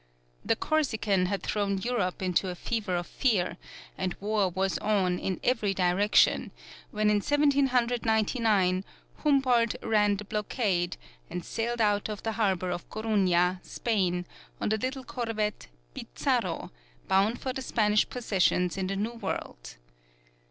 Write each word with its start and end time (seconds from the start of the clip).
The 0.43 0.55
Corsican 0.55 1.27
had 1.27 1.43
thrown 1.43 1.77
Europe 1.77 2.23
into 2.23 2.49
a 2.49 2.55
fever 2.55 2.95
of 2.95 3.05
fear, 3.05 3.57
and 3.99 4.15
war 4.19 4.49
was 4.49 4.79
on 4.79 5.19
in 5.19 5.39
every 5.43 5.75
direction, 5.75 6.49
when 6.89 7.11
in 7.11 7.21
Seventeen 7.21 7.67
Hundred 7.67 8.03
Ninety 8.03 8.39
nine 8.39 8.83
Humboldt 9.17 9.75
ran 9.83 10.17
the 10.17 10.23
blockade 10.25 10.97
and 11.29 11.45
sailed 11.45 11.81
out 11.81 12.09
of 12.09 12.23
the 12.23 12.31
harbor 12.31 12.71
of 12.71 12.89
Coruna, 12.89 13.59
Spain, 13.61 14.25
on 14.59 14.69
the 14.69 14.77
little 14.79 15.03
corvette 15.03 15.67
"Pizarro," 15.93 16.71
bound 17.07 17.39
for 17.39 17.53
the 17.53 17.61
Spanish 17.61 18.09
possessions 18.09 18.77
in 18.79 18.87
the 18.87 18.95
New 18.95 19.13
World. 19.13 19.75